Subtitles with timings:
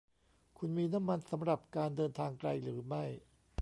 [0.57, 3.03] คุณมีน้ำมันสำหรับการเดินทางไกลหรือไม่